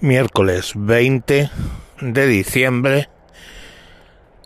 miércoles 0.00 0.72
20 0.74 1.50
de 2.00 2.26
diciembre 2.26 3.08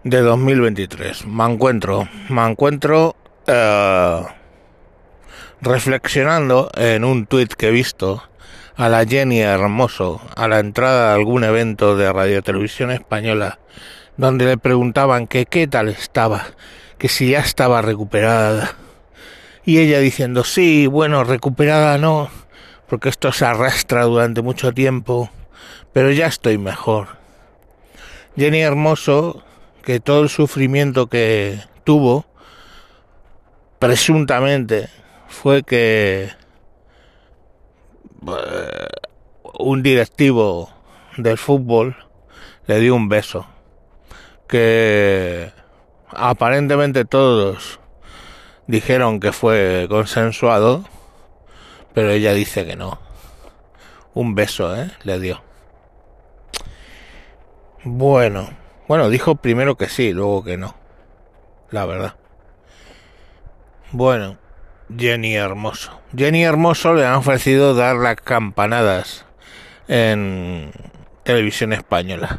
de 0.05 0.21
2023. 0.21 1.27
Me 1.27 1.45
encuentro, 1.45 2.09
me 2.29 2.47
encuentro 2.47 3.17
eh, 3.47 4.23
reflexionando 5.61 6.71
en 6.75 7.05
un 7.05 7.27
tuit 7.27 7.53
que 7.53 7.69
he 7.69 7.73
visto 7.73 8.23
a 8.77 8.89
la 8.89 9.05
Jenny 9.05 9.41
Hermoso 9.41 10.21
a 10.37 10.49
la 10.49 10.59
entrada 10.59 11.09
de 11.09 11.15
algún 11.15 11.45
evento 11.45 11.97
de 11.97 12.13
Radio 12.13 12.43
Televisión 12.43 12.91
Española 12.91 13.59
donde 14.21 14.45
le 14.45 14.59
preguntaban 14.59 15.27
que 15.27 15.47
qué 15.47 15.67
tal 15.67 15.89
estaba, 15.89 16.45
que 16.99 17.09
si 17.09 17.31
ya 17.31 17.41
estaba 17.41 17.81
recuperada. 17.81 18.75
Y 19.65 19.79
ella 19.79 19.99
diciendo, 19.99 20.45
sí, 20.45 20.87
bueno, 20.87 21.25
recuperada 21.25 21.97
no, 21.99 22.29
porque 22.87 23.09
esto 23.09 23.33
se 23.33 23.47
arrastra 23.47 24.05
durante 24.05 24.43
mucho 24.43 24.73
tiempo, 24.73 25.31
pero 25.93 26.11
ya 26.11 26.27
estoy 26.27 26.59
mejor. 26.59 27.09
Jenny 28.37 28.61
Hermoso, 28.61 29.43
que 29.83 30.01
todo 30.01 30.23
el 30.23 30.29
sufrimiento 30.29 31.09
que 31.09 31.61
tuvo, 31.85 32.27
presuntamente, 33.79 34.89
fue 35.29 35.63
que 35.63 36.31
eh, 38.27 38.87
un 39.59 39.83
directivo 39.83 40.71
del 41.17 41.39
fútbol 41.39 41.97
le 42.67 42.81
dio 42.81 42.95
un 42.95 43.09
beso 43.09 43.47
que 44.51 45.53
aparentemente 46.09 47.05
todos 47.05 47.79
dijeron 48.67 49.21
que 49.21 49.31
fue 49.31 49.87
consensuado, 49.89 50.85
pero 51.95 52.11
ella 52.11 52.35
dice 52.35 52.67
que 52.67 52.75
no. 52.75 52.99
Un 54.13 54.35
beso, 54.35 54.75
¿eh? 54.77 54.91
Le 55.05 55.21
dio. 55.21 55.50
Bueno, 57.83 58.51
bueno, 58.89 59.09
dijo 59.09 59.37
primero 59.37 59.77
que 59.77 59.89
sí, 59.89 60.13
luego 60.13 60.45
que 60.45 60.59
no. 60.59 60.75
La 61.71 61.87
verdad. 61.87 62.15
Bueno, 63.91 64.37
Jenny 64.95 65.35
Hermoso. 65.35 65.99
Jenny 66.15 66.45
Hermoso 66.45 66.93
le 66.93 67.07
han 67.07 67.15
ofrecido 67.15 67.73
dar 67.73 67.97
las 67.97 68.17
campanadas 68.17 69.25
en 69.89 70.73
televisión 71.25 71.73
española. 71.73 72.39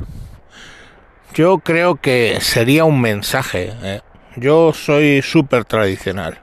Yo 1.33 1.57
creo 1.57 1.95
que 1.95 2.37
sería 2.39 2.83
un 2.83 3.01
mensaje. 3.01 3.73
¿eh? 3.81 4.01
Yo 4.35 4.73
soy 4.73 5.23
súper 5.23 5.65
tradicional. 5.65 6.39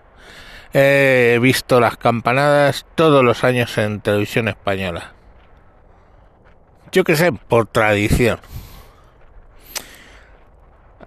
He 0.73 1.39
visto 1.41 1.79
las 1.79 1.97
campanadas 1.99 2.85
todos 2.97 3.23
los 3.23 3.45
años 3.45 3.79
en 3.79 4.01
televisión 4.01 4.49
española. 4.49 5.13
Yo 6.91 7.05
qué 7.05 7.15
sé, 7.15 7.31
por 7.31 7.67
tradición 7.67 8.41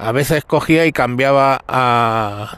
a 0.01 0.11
veces 0.11 0.43
cogía 0.45 0.85
y 0.85 0.91
cambiaba 0.91 1.61
a, 1.67 2.57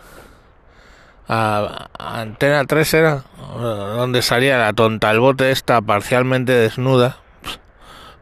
Antena 1.97 2.63
3 2.65 2.93
era 2.93 3.23
donde 3.57 4.21
salía 4.21 4.57
la 4.57 4.73
tonta 4.73 5.09
el 5.11 5.19
bote 5.19 5.51
esta 5.51 5.81
parcialmente 5.81 6.51
desnuda 6.51 7.17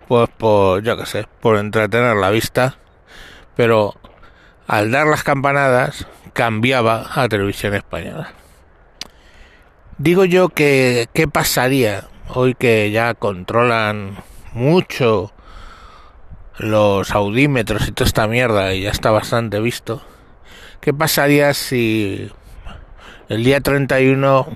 pues 0.07 0.29
por 0.37 0.81
yo 0.83 0.97
qué 0.97 1.05
sé 1.05 1.25
por 1.39 1.57
entretener 1.57 2.17
la 2.17 2.31
vista. 2.31 2.75
Pero 3.55 3.95
al 4.67 4.91
dar 4.91 5.07
las 5.07 5.23
campanadas 5.23 6.07
cambiaba 6.33 7.05
a 7.13 7.29
televisión 7.29 7.73
española. 7.75 8.33
Digo 9.97 10.25
yo 10.25 10.49
que 10.49 11.07
qué 11.13 11.27
pasaría 11.27 12.09
hoy 12.27 12.55
que 12.55 12.91
ya 12.91 13.13
controlan 13.13 14.17
mucho 14.53 15.31
los 16.61 17.11
audímetros 17.11 17.87
y 17.87 17.91
toda 17.91 18.07
esta 18.07 18.27
mierda 18.27 18.73
y 18.73 18.83
ya 18.83 18.91
está 18.91 19.09
bastante 19.09 19.59
visto. 19.59 20.01
¿Qué 20.79 20.93
pasaría 20.93 21.53
si 21.53 22.31
el 23.29 23.43
día 23.43 23.61
31 23.61 24.47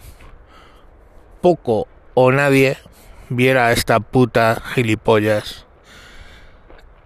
poco 1.41 1.88
o 2.13 2.31
nadie 2.31 2.78
viera 3.29 3.68
a 3.68 3.72
esta 3.72 4.00
puta 4.00 4.62
gilipollas 4.74 5.66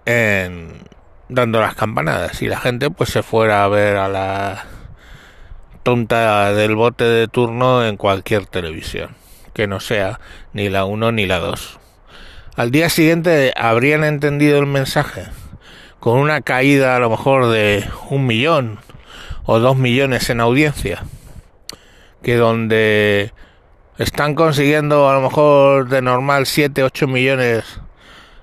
en, 0.05 0.83
dando 1.29 1.61
las 1.61 1.75
campanadas 1.75 2.41
y 2.41 2.47
la 2.47 2.59
gente 2.59 2.89
pues 2.89 3.09
se 3.09 3.23
fuera 3.23 3.63
a 3.63 3.67
ver 3.69 3.95
a 3.97 4.09
la 4.09 4.65
tonta 5.83 6.51
del 6.53 6.75
bote 6.75 7.05
de 7.05 7.27
turno 7.29 7.85
en 7.85 7.95
cualquier 7.95 8.47
televisión, 8.47 9.15
que 9.53 9.65
no 9.65 9.79
sea 9.79 10.19
ni 10.51 10.67
la 10.69 10.83
1 10.83 11.13
ni 11.13 11.25
la 11.25 11.39
2. 11.39 11.79
Al 12.59 12.71
día 12.71 12.89
siguiente 12.89 13.53
habrían 13.55 14.03
entendido 14.03 14.59
el 14.59 14.65
mensaje 14.65 15.27
con 16.01 16.19
una 16.19 16.41
caída 16.41 16.97
a 16.97 16.99
lo 16.99 17.09
mejor 17.09 17.47
de 17.47 17.85
un 18.09 18.25
millón 18.25 18.79
o 19.45 19.59
dos 19.59 19.77
millones 19.77 20.29
en 20.29 20.41
audiencia, 20.41 21.05
que 22.21 22.35
donde 22.35 23.31
están 23.97 24.35
consiguiendo 24.35 25.09
a 25.09 25.13
lo 25.13 25.21
mejor 25.21 25.87
de 25.87 26.01
normal 26.01 26.47
7, 26.47 26.83
8 26.83 27.07
millones, 27.07 27.63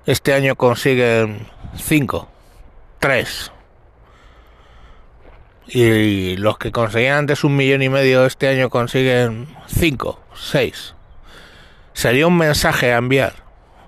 este 0.07 0.33
año 0.33 0.57
consiguen 0.57 1.49
5, 1.77 2.27
3. 3.01 3.53
Y 5.67 6.39
los 6.39 6.57
que 6.57 6.73
conseguían 6.73 7.19
antes 7.19 7.45
un 7.45 7.55
millón 7.55 7.83
y 7.83 7.91
medio 7.91 8.25
este 8.25 8.49
año 8.49 8.71
consiguen 8.71 9.47
5, 9.67 10.19
6. 10.35 10.95
Sería 11.93 12.27
un 12.27 12.39
mensaje 12.39 12.95
a 12.95 12.97
enviar 12.97 13.46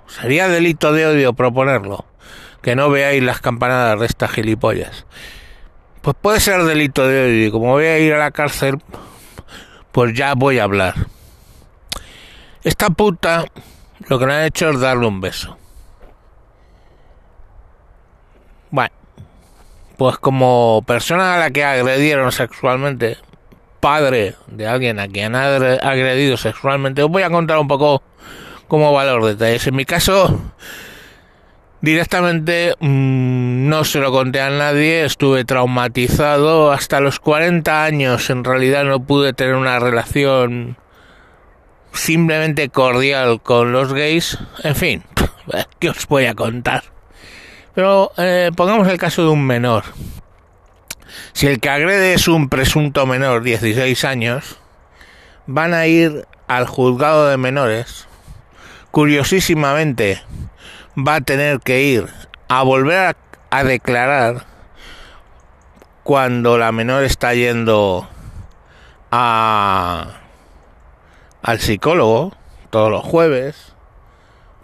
Sería 0.09 0.49
delito 0.49 0.93
de 0.93 1.07
odio 1.07 1.33
proponerlo. 1.35 2.05
Que 2.63 2.75
no 2.75 2.91
veáis 2.91 3.23
las 3.23 3.41
campanadas 3.41 4.01
de 4.01 4.07
estas 4.07 4.33
gilipollas. 4.33 5.07
Pues 6.03 6.17
puede 6.21 6.41
ser 6.41 6.65
delito 6.65 7.07
de 7.07 7.25
odio. 7.25 7.47
Y 7.47 7.51
como 7.51 7.73
voy 7.73 7.85
a 7.85 7.99
ir 7.99 8.15
a 8.15 8.19
la 8.19 8.31
cárcel, 8.33 8.83
pues 9.93 10.13
ya 10.15 10.35
voy 10.35 10.59
a 10.59 10.65
hablar. 10.65 10.95
Esta 12.65 12.91
puta 12.91 13.45
lo 14.09 14.19
que 14.19 14.27
me 14.27 14.33
ha 14.33 14.47
hecho 14.47 14.71
es 14.71 14.81
darle 14.81 15.07
un 15.07 15.21
beso. 15.21 15.57
Bueno, 18.71 18.95
pues 19.97 20.19
como 20.19 20.83
persona 20.87 21.35
a 21.35 21.39
la 21.39 21.51
que 21.51 21.65
agredieron 21.65 22.31
sexualmente, 22.33 23.19
padre 23.81 24.35
de 24.47 24.67
alguien 24.67 24.99
a 24.99 25.09
quien 25.09 25.35
ha 25.35 25.57
agredido 25.57 26.37
sexualmente, 26.37 27.03
os 27.03 27.11
voy 27.11 27.23
a 27.23 27.31
contar 27.31 27.59
un 27.59 27.69
poco 27.69 28.03
como 28.69 28.93
valor 28.93 29.25
detalles. 29.25 29.67
En 29.67 29.75
mi 29.75 29.85
caso, 29.85 30.41
directamente 31.81 32.75
mm, 32.79 33.69
no 33.69 33.85
se 33.85 33.99
lo 33.99 34.13
conté 34.13 34.41
a 34.41 34.51
nadie, 34.51 35.05
estuve 35.05 35.45
traumatizado 35.45 36.71
hasta 36.71 37.01
los 37.01 37.19
40 37.19 37.85
años, 37.85 38.31
en 38.31 38.45
realidad 38.45 38.85
no 38.85 39.01
pude 39.01 39.33
tener 39.33 39.55
una 39.55 39.79
relación 39.79 40.77
simplemente 41.93 42.69
cordial 42.69 43.41
con 43.43 43.73
los 43.73 43.93
gays, 43.93 44.39
en 44.63 44.77
fin, 44.77 45.05
¿qué 45.79 45.91
os 45.91 46.07
voy 46.07 46.27
a 46.27 46.35
contar? 46.35 46.85
Pero 47.75 48.13
eh, 48.17 48.51
pongamos 48.55 48.89
el 48.89 48.99
caso 48.99 49.23
de 49.23 49.29
un 49.29 49.47
menor. 49.47 49.85
Si 51.33 51.47
el 51.47 51.61
que 51.61 51.71
agrede 51.71 52.15
es 52.15 52.29
un 52.29 52.49
presunto 52.49 53.07
menor, 53.07 53.43
16 53.43 54.05
años, 54.05 54.59
van 55.47 55.73
a 55.73 55.87
ir 55.87 56.27
al 56.49 56.67
juzgado 56.67 57.29
de 57.29 57.37
menores 57.37 58.08
curiosísimamente 58.91 60.23
va 60.97 61.17
a 61.17 61.21
tener 61.21 61.61
que 61.61 61.83
ir 61.83 62.07
a 62.49 62.63
volver 62.63 63.17
a, 63.51 63.65
declarar 63.65 64.45
cuando 66.03 66.59
la 66.59 66.73
menor 66.73 67.05
está 67.05 67.35
yendo 67.35 68.09
a 69.11 70.19
al 71.43 71.61
psicólogo 71.61 72.35
todos 72.71 72.91
los 72.91 73.05
jueves 73.05 73.75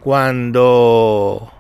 cuando 0.00 1.50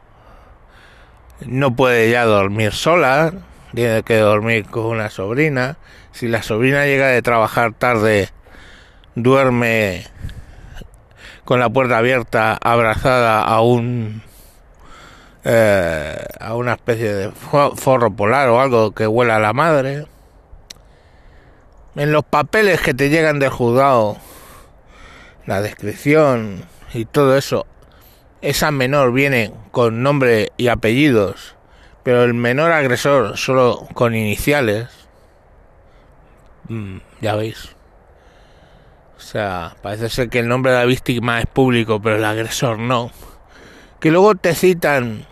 no 1.40 1.76
puede 1.76 2.10
ya 2.10 2.24
dormir 2.24 2.72
sola 2.72 3.32
tiene 3.74 4.02
que 4.02 4.18
dormir 4.18 4.66
con 4.66 4.84
una 4.86 5.10
sobrina. 5.10 5.76
Si 6.12 6.28
la 6.28 6.42
sobrina 6.42 6.86
llega 6.86 7.08
de 7.08 7.22
trabajar 7.22 7.72
tarde 7.72 8.28
duerme 9.14 10.06
con 11.44 11.60
la 11.60 11.68
puerta 11.68 11.98
abierta, 11.98 12.58
abrazada 12.60 13.42
a 13.42 13.60
un 13.60 14.22
eh, 15.44 16.26
a 16.40 16.54
una 16.54 16.72
especie 16.72 17.12
de 17.12 17.30
forro 17.30 18.10
polar 18.16 18.48
o 18.48 18.60
algo 18.60 18.92
que 18.92 19.06
huela 19.06 19.36
a 19.36 19.40
la 19.40 19.52
madre. 19.52 20.06
En 21.96 22.12
los 22.12 22.24
papeles 22.24 22.80
que 22.80 22.94
te 22.94 23.10
llegan 23.10 23.38
del 23.38 23.50
juzgado, 23.50 24.16
la 25.46 25.60
descripción 25.60 26.64
y 26.94 27.04
todo 27.04 27.36
eso, 27.36 27.66
esa 28.40 28.70
menor 28.70 29.12
viene 29.12 29.52
con 29.70 30.02
nombre 30.02 30.50
y 30.56 30.68
apellidos, 30.68 31.54
pero 32.02 32.24
el 32.24 32.34
menor 32.34 32.72
agresor 32.72 33.36
solo 33.36 33.86
con 33.94 34.14
iniciales. 34.14 34.88
Mm, 36.68 36.98
ya 37.20 37.36
veis. 37.36 37.73
O 39.24 39.26
sea, 39.26 39.74
parece 39.80 40.10
ser 40.10 40.28
que 40.28 40.40
el 40.40 40.48
nombre 40.48 40.70
de 40.70 40.78
la 40.78 40.84
víctima 40.84 41.40
es 41.40 41.46
público, 41.46 41.98
pero 41.98 42.16
el 42.16 42.24
agresor 42.26 42.78
no. 42.78 43.10
que 43.98 44.10
luego 44.10 44.34
te 44.34 44.54
citan 44.54 45.24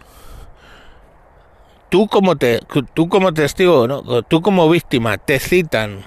tú 1.90 2.08
como 2.08 2.36
te 2.36 2.60
tú 2.94 3.10
como 3.10 3.34
testigo, 3.34 3.86
¿no? 3.86 4.22
tú 4.22 4.40
como 4.40 4.70
víctima 4.70 5.18
te 5.18 5.38
citan 5.38 6.06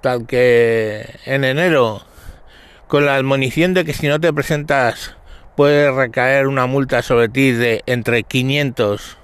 tal 0.00 0.26
que 0.26 1.14
en 1.26 1.44
enero 1.44 2.00
con 2.88 3.04
la 3.04 3.16
admonición 3.16 3.74
de 3.74 3.84
que 3.84 3.92
si 3.92 4.08
no 4.08 4.18
te 4.18 4.32
presentas 4.32 5.14
puede 5.56 5.92
recaer 5.92 6.46
una 6.46 6.64
multa 6.64 7.02
sobre 7.02 7.28
ti 7.28 7.52
de 7.52 7.82
entre 7.84 8.22
500 8.22 9.18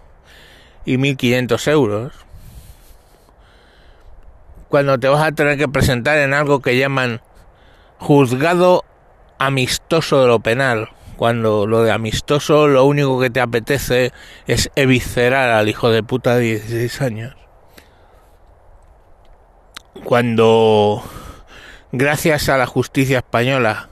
y 0.84 0.98
1500 0.98 1.66
euros 1.68 2.12
cuando 4.72 4.98
te 4.98 5.06
vas 5.06 5.22
a 5.22 5.32
tener 5.32 5.58
que 5.58 5.68
presentar 5.68 6.16
en 6.16 6.32
algo 6.32 6.62
que 6.62 6.78
llaman 6.78 7.20
juzgado 7.98 8.86
amistoso 9.38 10.22
de 10.22 10.28
lo 10.28 10.40
penal 10.40 10.88
cuando 11.18 11.66
lo 11.66 11.82
de 11.82 11.92
amistoso 11.92 12.68
lo 12.68 12.86
único 12.86 13.20
que 13.20 13.28
te 13.28 13.42
apetece 13.42 14.12
es 14.46 14.70
eviscerar 14.74 15.50
al 15.50 15.68
hijo 15.68 15.90
de 15.90 16.02
puta 16.02 16.36
de 16.36 16.56
16 16.56 17.02
años. 17.02 17.36
Cuando, 20.04 21.02
gracias 21.92 22.48
a 22.48 22.56
la 22.56 22.64
justicia 22.64 23.18
española, 23.18 23.90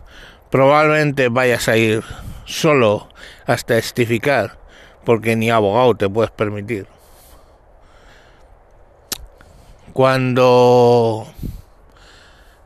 probablemente 0.48 1.28
vayas 1.28 1.68
a 1.68 1.76
ir 1.76 2.02
solo 2.46 3.10
hasta 3.44 3.74
testificar, 3.74 4.56
porque 5.04 5.36
ni 5.36 5.50
abogado 5.50 5.94
te 5.94 6.08
puedes 6.08 6.30
permitir. 6.30 6.86
Cuando, 9.92 11.26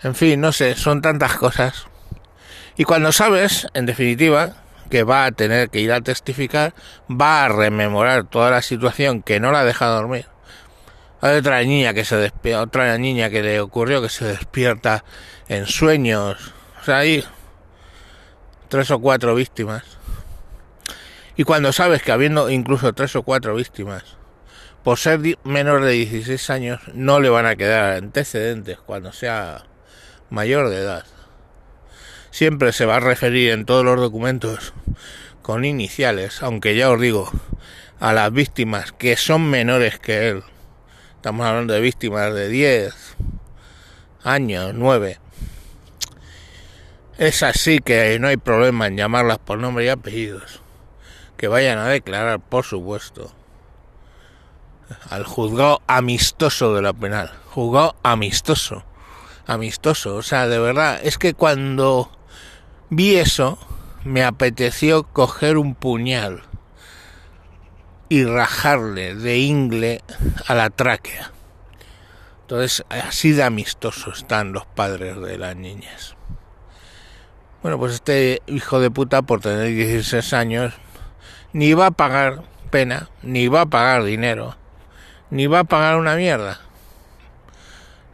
en 0.03 0.15
fin, 0.15 0.41
no 0.41 0.53
sé, 0.53 0.75
son 0.75 1.03
tantas 1.03 1.37
cosas 1.37 1.87
y 2.77 2.85
cuando 2.85 3.13
sabes, 3.13 3.69
en 3.75 3.87
definitiva, 3.87 4.57
que 4.91 5.05
va 5.05 5.27
a 5.27 5.33
tener 5.33 5.71
que 5.71 5.81
ir 5.81 5.93
a 5.93 6.01
testificar, 6.01 6.75
va 7.09 7.45
a 7.45 7.49
rememorar 7.49 8.25
toda 8.25 8.51
la 8.51 8.63
situación 8.63 9.23
que 9.23 9.39
no 9.39 9.53
la 9.53 9.65
deja 9.65 9.87
dormir. 9.87 10.27
Hay 11.21 11.37
otra 11.37 11.63
niña 11.63 11.95
que 11.95 12.05
se 12.05 12.17
despierta, 12.17 12.63
otra 12.63 12.99
niña 12.99 13.31
que 13.31 13.43
le 13.43 13.61
ocurrió 13.61 14.03
que 14.03 14.09
se 14.09 14.25
despierta 14.25 15.05
en 15.49 15.67
sueños. 15.67 16.53
O 16.81 16.85
sea, 16.85 16.99
hay 16.99 17.25
tres 18.69 18.91
o 18.91 18.99
cuatro 18.99 19.37
víctimas. 19.37 19.85
Y 21.37 21.45
cuando 21.45 21.73
sabes 21.73 22.03
que 22.03 22.13
habiendo 22.13 22.51
incluso 22.51 22.93
tres 22.93 23.15
o 23.15 23.23
cuatro 23.23 23.55
víctimas, 23.55 24.03
por 24.85 24.99
ser 24.99 25.21
menor 25.43 25.83
de 25.83 25.93
16 25.93 26.51
años, 26.51 26.81
no 26.93 27.19
le 27.19 27.31
van 27.31 27.47
a 27.47 27.57
quedar 27.57 27.95
antecedentes 27.95 28.79
cuando 28.79 29.13
sea 29.13 29.65
mayor 30.31 30.69
de 30.69 30.77
edad 30.77 31.05
siempre 32.35 32.73
se 32.73 32.85
va 32.85 32.97
a 32.97 33.01
referir 33.01 33.53
en 33.53 33.65
todos 33.65 33.85
los 33.85 33.97
documentos 33.97 34.75
con 35.41 35.65
iniciales, 35.65 36.43
aunque 36.43 36.75
ya 36.75 36.91
os 36.91 37.01
digo, 37.01 37.31
a 38.01 38.13
las 38.13 38.33
víctimas 38.33 38.91
que 38.91 39.17
son 39.17 39.49
menores 39.49 40.01
que 40.01 40.31
él. 40.31 40.43
Estamos 41.15 41.47
hablando 41.47 41.75
de 41.75 41.81
víctimas 41.81 42.35
de 42.35 42.49
10 42.49 42.93
años, 44.25 44.73
9. 44.75 45.21
Es 47.17 47.45
así 47.45 47.79
que 47.79 48.19
no 48.19 48.27
hay 48.27 48.37
problema 48.37 48.89
en 48.89 48.97
llamarlas 48.97 49.39
por 49.39 49.61
nombre 49.61 49.85
y 49.85 49.89
apellidos. 49.89 50.61
Que 51.37 51.47
vayan 51.47 51.79
a 51.79 51.87
declarar, 51.87 52.41
por 52.41 52.65
supuesto, 52.65 53.33
al 55.11 55.25
juzgado 55.25 55.83
amistoso 55.87 56.75
de 56.75 56.83
la 56.83 56.93
penal. 56.93 57.33
Juzgado 57.51 57.97
amistoso. 58.03 58.85
Amistoso. 59.47 60.17
O 60.17 60.23
sea, 60.23 60.47
de 60.47 60.59
verdad, 60.59 61.01
es 61.03 61.19
que 61.19 61.35
cuando 61.35 62.11
vi 62.91 63.17
eso, 63.17 63.59
me 64.05 64.25
apeteció 64.25 65.05
coger 65.05 65.57
un 65.57 65.75
puñal 65.75 66.43
y 68.09 68.25
rajarle 68.25 69.15
de 69.15 69.39
ingle 69.39 70.03
a 70.47 70.55
la 70.55 70.71
tráquea. 70.71 71.33
Entonces, 72.43 72.85
así 72.91 73.33
de 73.33 73.43
amistosos 73.43 74.19
están 74.19 74.53
los 74.53 74.67
padres 74.67 75.21
de 75.21 75.39
las 75.39 75.57
niñas. 75.57 76.15
Bueno, 77.63 77.79
pues 77.79 77.95
este 77.95 78.43
hijo 78.47 78.79
de 78.81 78.91
puta, 78.91 79.23
por 79.23 79.41
tener 79.41 79.69
16 79.69 80.35
años, 80.35 80.75
ni 81.55 81.73
va 81.73 81.87
a 81.87 81.91
pagar 81.91 82.43
pena, 82.71 83.09
ni 83.23 83.49
va 83.49 83.63
a 83.63 83.67
pagar 83.67 84.05
dinero, 84.05 84.57
ni 85.35 85.49
va 85.49 85.59
a 85.59 85.65
pagar 85.65 85.97
una 85.97 86.15
mierda. 86.15 86.61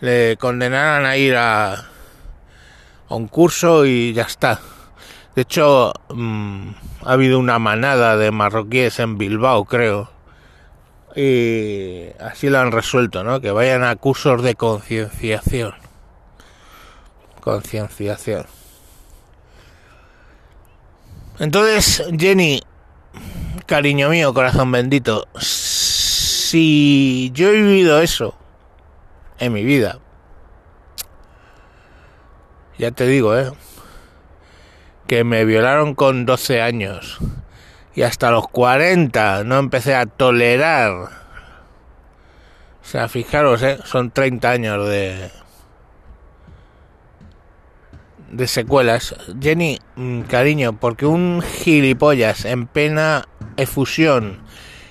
Le 0.01 0.39
condenarán 0.39 1.05
a 1.05 1.19
ir 1.19 1.37
a, 1.37 1.75
a 1.75 3.15
un 3.15 3.29
curso 3.29 3.85
y 3.85 4.15
ya 4.15 4.23
está. 4.23 4.59
De 5.35 5.43
hecho, 5.43 5.93
mm, 6.09 6.71
ha 7.05 7.13
habido 7.13 7.39
una 7.39 7.59
manada 7.59 8.17
de 8.17 8.31
marroquíes 8.31 9.01
en 9.01 9.19
Bilbao, 9.19 9.67
creo. 9.67 10.11
Y 11.15 12.07
así 12.21 12.49
lo 12.49 12.59
han 12.59 12.73
resuelto, 12.73 13.23
¿no? 13.23 13.43
Que 13.43 13.51
vayan 13.51 13.85
a 13.85 13.95
cursos 13.97 14.43
de 14.43 14.55
concienciación. 14.55 15.75
Concienciación. 17.43 18.47
Entonces, 21.39 22.03
Jenny, 22.19 22.63
cariño 23.67 24.09
mío, 24.09 24.33
corazón 24.33 24.73
bendito, 24.73 25.29
si 26.51 27.31
yo 27.33 27.51
he 27.51 27.53
vivido 27.53 28.01
eso 28.01 28.35
en 29.39 29.53
mi 29.53 29.63
vida, 29.63 30.01
ya 32.77 32.91
te 32.91 33.07
digo, 33.07 33.39
¿eh? 33.39 33.53
Que 35.07 35.23
me 35.23 35.45
violaron 35.45 35.95
con 35.95 36.27
12 36.27 36.61
años. 36.61 37.19
Y 37.95 38.03
hasta 38.03 38.33
los 38.33 38.49
40 38.49 39.45
no 39.45 39.59
empecé 39.59 39.95
a 39.95 40.07
tolerar. 40.07 40.91
O 40.91 41.09
sea, 42.83 43.07
fijaros, 43.07 43.63
¿eh? 43.63 43.79
Son 43.85 44.11
30 44.11 44.51
años 44.51 44.89
de... 44.89 45.31
De 48.33 48.49
secuelas. 48.49 49.15
Jenny, 49.41 49.79
mm, 49.95 50.23
cariño, 50.23 50.73
porque 50.81 51.07
un 51.07 51.43
gilipollas 51.43 52.45
en 52.45 52.67
pena 52.67 53.29
efusión 53.57 54.41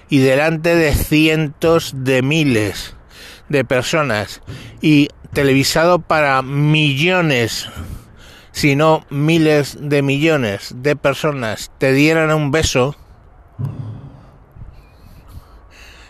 y 0.10 0.20
delante 0.20 0.76
de 0.76 0.94
cientos 0.94 1.94
de 1.96 2.22
miles 2.22 2.96
de 3.48 3.64
personas 3.64 4.42
y 4.82 5.10
televisado 5.34 6.00
para 6.00 6.42
millones, 6.42 7.70
si 8.52 8.76
no 8.76 9.06
miles 9.10 9.78
de 9.80 10.02
millones 10.02 10.74
de 10.76 10.96
personas 10.96 11.72
te 11.78 11.94
dieran 11.94 12.32
un 12.32 12.52
beso, 12.52 12.96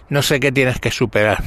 no 0.10 0.22
sé 0.24 0.40
qué 0.40 0.52
tienes 0.52 0.80
que 0.80 0.92
superar. 0.92 1.44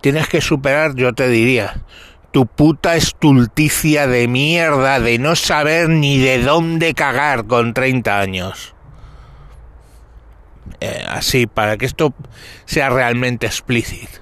Tienes 0.00 0.28
que 0.28 0.40
superar, 0.40 0.94
yo 0.96 1.12
te 1.12 1.28
diría, 1.28 1.84
tu 2.32 2.46
puta 2.46 2.96
estulticia 2.96 4.08
de 4.08 4.26
mierda 4.26 4.98
de 4.98 5.18
no 5.18 5.36
saber 5.36 5.88
ni 5.88 6.18
de 6.18 6.42
dónde 6.42 6.94
cagar 6.94 7.46
con 7.46 7.72
30 7.72 8.18
años. 8.18 8.73
Eh, 10.80 11.04
así, 11.08 11.46
para 11.46 11.76
que 11.76 11.86
esto 11.86 12.14
sea 12.64 12.90
realmente 12.90 13.46
explícito. 13.46 14.20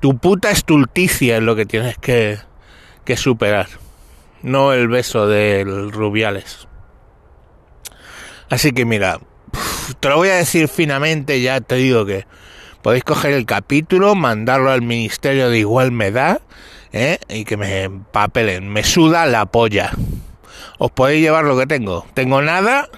Tu 0.00 0.16
puta 0.18 0.50
estulticia 0.50 1.36
es 1.36 1.42
lo 1.42 1.56
que 1.56 1.66
tienes 1.66 1.98
que, 1.98 2.38
que 3.04 3.16
superar, 3.16 3.68
no 4.42 4.72
el 4.72 4.88
beso 4.88 5.26
del 5.26 5.92
Rubiales. 5.92 6.66
Así 8.48 8.72
que 8.72 8.84
mira, 8.84 9.20
te 10.00 10.08
lo 10.08 10.16
voy 10.16 10.28
a 10.28 10.36
decir 10.36 10.68
finamente, 10.68 11.40
ya 11.40 11.60
te 11.60 11.74
digo 11.76 12.06
que 12.06 12.26
podéis 12.82 13.04
coger 13.04 13.32
el 13.34 13.46
capítulo, 13.46 14.14
mandarlo 14.14 14.70
al 14.70 14.82
Ministerio 14.82 15.50
de 15.50 15.58
Igual 15.58 15.92
Me 15.92 16.10
Da, 16.10 16.40
¿eh? 16.92 17.18
y 17.28 17.44
que 17.44 17.56
me 17.56 17.82
empapelen, 17.82 18.68
me 18.68 18.84
suda 18.84 19.26
la 19.26 19.46
polla. 19.46 19.92
Os 20.78 20.90
podéis 20.90 21.22
llevar 21.22 21.44
lo 21.44 21.58
que 21.58 21.66
tengo. 21.66 22.06
Tengo 22.14 22.40
nada, 22.40 22.88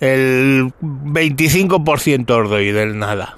el 0.00 0.72
25% 0.80 2.30
os 2.30 2.50
doy 2.50 2.72
del 2.72 2.98
nada. 2.98 3.36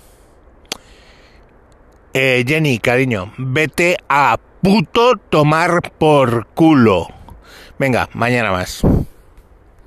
Eh, 2.15 2.45
Jenny, 2.47 2.79
cariño, 2.79 3.33
vete 3.37 3.99
a 4.09 4.39
puto 4.63 5.17
tomar 5.31 5.93
por 5.99 6.47
culo. 6.49 7.09
Venga, 7.79 8.09
mañana 8.13 8.51
más. 8.51 8.83